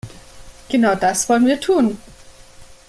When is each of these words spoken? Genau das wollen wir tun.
Genau 0.69 0.95
das 0.95 1.29
wollen 1.29 1.45
wir 1.45 1.59
tun. 1.59 1.99